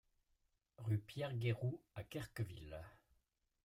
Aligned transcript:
Rue 0.79 0.97
Pierre 0.97 1.31
Guéroult 1.35 1.79
à 1.93 2.03
Querqueville 2.03 2.81